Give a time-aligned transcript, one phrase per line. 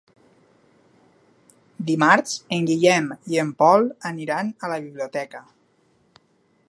[1.89, 5.45] Dimarts en Guillem i en Pol aniran a la biblioteca.